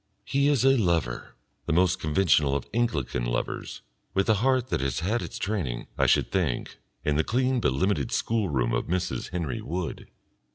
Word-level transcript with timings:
He 0.25 0.47
is 0.47 0.65
a 0.65 0.75
lover, 0.75 1.35
the 1.67 1.73
most 1.73 1.99
conventional 1.99 2.55
of 2.55 2.65
Anglican 2.73 3.23
lovers, 3.23 3.83
with 4.15 4.27
a 4.29 4.33
heart 4.41 4.69
that 4.69 4.81
has 4.81 5.01
had 5.01 5.21
its 5.21 5.37
training, 5.37 5.85
I 5.95 6.07
should 6.07 6.31
think, 6.31 6.79
in 7.05 7.17
the 7.17 7.23
clean 7.23 7.59
but 7.61 7.71
limited 7.73 8.11
schoolroom 8.11 8.73
of 8.73 8.87
Mrs. 8.87 9.29
Henry 9.29 9.61
Wood.... 9.61 10.07